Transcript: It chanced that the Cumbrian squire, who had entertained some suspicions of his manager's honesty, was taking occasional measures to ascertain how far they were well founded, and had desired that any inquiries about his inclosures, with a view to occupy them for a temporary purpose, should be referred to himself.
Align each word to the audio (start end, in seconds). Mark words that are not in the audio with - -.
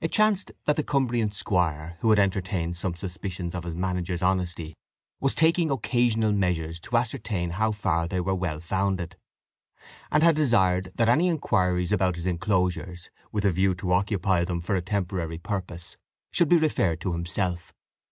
It 0.00 0.10
chanced 0.10 0.52
that 0.64 0.76
the 0.76 0.82
Cumbrian 0.82 1.32
squire, 1.32 1.98
who 2.00 2.08
had 2.08 2.18
entertained 2.18 2.78
some 2.78 2.94
suspicions 2.94 3.54
of 3.54 3.64
his 3.64 3.74
manager's 3.74 4.22
honesty, 4.22 4.74
was 5.20 5.34
taking 5.34 5.70
occasional 5.70 6.32
measures 6.32 6.80
to 6.80 6.96
ascertain 6.96 7.50
how 7.50 7.72
far 7.72 8.08
they 8.08 8.20
were 8.22 8.34
well 8.34 8.58
founded, 8.58 9.16
and 10.10 10.22
had 10.22 10.34
desired 10.34 10.92
that 10.94 11.10
any 11.10 11.28
inquiries 11.28 11.92
about 11.92 12.16
his 12.16 12.24
inclosures, 12.24 13.10
with 13.32 13.44
a 13.44 13.50
view 13.52 13.74
to 13.74 13.92
occupy 13.92 14.46
them 14.46 14.62
for 14.62 14.76
a 14.76 14.80
temporary 14.80 15.36
purpose, 15.36 15.98
should 16.30 16.48
be 16.48 16.56
referred 16.56 17.02
to 17.02 17.12
himself. 17.12 17.74